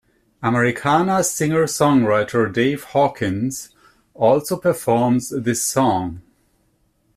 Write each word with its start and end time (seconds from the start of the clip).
Americana 0.41 1.23
Singer 1.23 1.65
Songwriter 1.65 2.51
Dave 2.51 2.85
Hawkins 2.85 3.69
also 4.15 4.57
performs 4.57 5.29
this 5.29 5.61
song. 5.61 6.23